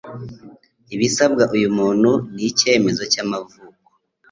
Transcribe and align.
ibisabwa 0.95 1.43
uyu 1.55 1.69
muntu 1.77 2.11
ni 2.33 2.43
icyemezo 2.49 3.03
cy'amavuko, 3.11 3.75